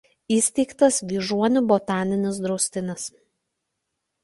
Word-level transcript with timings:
Įsteigtas 0.35 0.97
Vyžuonų 1.11 1.63
botaninis 1.73 2.41
draustinis. 2.47 3.07